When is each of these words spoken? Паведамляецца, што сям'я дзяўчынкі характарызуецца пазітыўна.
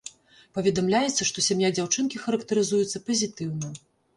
Паведамляецца, 0.57 1.27
што 1.29 1.43
сям'я 1.49 1.69
дзяўчынкі 1.75 2.23
характарызуецца 2.25 3.05
пазітыўна. 3.11 3.75